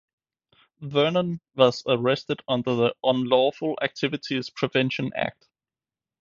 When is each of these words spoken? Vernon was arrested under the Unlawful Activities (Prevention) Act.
Vernon 0.79 1.39
was 1.53 1.83
arrested 1.87 2.39
under 2.47 2.73
the 2.73 2.95
Unlawful 3.03 3.77
Activities 3.83 4.49
(Prevention) 4.49 5.11
Act. 5.15 5.47